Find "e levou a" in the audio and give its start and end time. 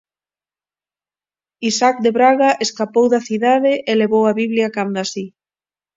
3.89-4.35